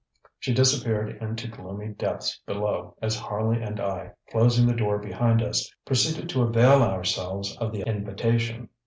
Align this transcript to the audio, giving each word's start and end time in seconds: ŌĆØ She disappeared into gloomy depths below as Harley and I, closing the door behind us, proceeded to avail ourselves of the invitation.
ŌĆØ 0.01 0.29
She 0.39 0.53
disappeared 0.55 1.15
into 1.21 1.47
gloomy 1.47 1.89
depths 1.89 2.41
below 2.47 2.95
as 3.03 3.19
Harley 3.19 3.61
and 3.61 3.79
I, 3.79 4.13
closing 4.31 4.65
the 4.65 4.73
door 4.73 4.97
behind 4.97 5.43
us, 5.43 5.71
proceeded 5.85 6.27
to 6.29 6.41
avail 6.41 6.81
ourselves 6.81 7.55
of 7.57 7.71
the 7.71 7.83
invitation. 7.87 8.69